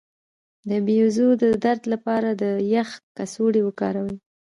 [0.69, 4.15] د بیضو د درد لپاره د یخ کڅوړه وکاروئ